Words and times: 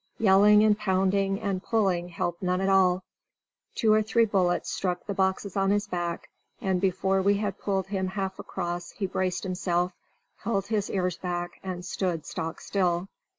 Yelling 0.17 0.63
and 0.63 0.79
pounding 0.79 1.39
and 1.39 1.61
pulling 1.61 2.09
helped 2.09 2.41
none 2.41 2.59
at 2.59 2.69
all. 2.69 3.03
Two 3.75 3.93
or 3.93 4.01
three 4.01 4.25
bullets 4.25 4.71
struck 4.71 5.05
the 5.05 5.13
boxes 5.13 5.55
on 5.55 5.69
his 5.69 5.85
back, 5.85 6.27
and 6.59 6.81
before 6.81 7.21
we 7.21 7.35
had 7.35 7.59
pulled 7.59 7.85
him 7.85 8.07
half 8.07 8.39
across 8.39 8.89
he 8.93 9.05
braced 9.05 9.43
himself, 9.43 9.93
held 10.37 10.65
his 10.65 10.89
ears 10.89 11.17
back, 11.17 11.59
and 11.61 11.85
stood 11.85 12.25
stock 12.25 12.61
still. 12.61 13.09